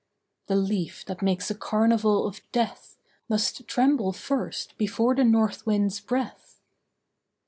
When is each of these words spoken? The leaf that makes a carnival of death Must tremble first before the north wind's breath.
The 0.47 0.55
leaf 0.55 1.05
that 1.05 1.21
makes 1.21 1.51
a 1.51 1.53
carnival 1.55 2.25
of 2.25 2.41
death 2.51 2.97
Must 3.29 3.67
tremble 3.67 4.13
first 4.13 4.75
before 4.79 5.13
the 5.13 5.23
north 5.23 5.67
wind's 5.67 5.99
breath. 5.99 6.59